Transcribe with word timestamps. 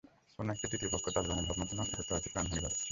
কোনো 0.35 0.49
একটি 0.55 0.65
তৃতীয় 0.71 0.89
পক্ষ 0.93 1.05
তালেবানের 1.15 1.45
ভাবমূর্তি 1.49 1.75
নষ্ট 1.79 1.93
করতে 1.97 2.11
অহেতুক 2.13 2.31
প্রাণহানি 2.33 2.59
ঘটাচ্ছে। 2.63 2.77